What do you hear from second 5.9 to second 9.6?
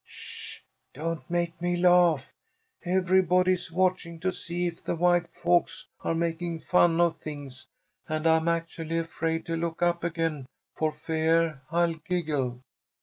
are making fun of things, and I'm actually afraid to